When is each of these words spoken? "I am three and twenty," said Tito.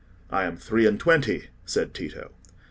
"I 0.31 0.45
am 0.45 0.57
three 0.57 0.87
and 0.87 0.99
twenty," 0.99 1.49
said 1.63 1.93
Tito. 1.93 2.31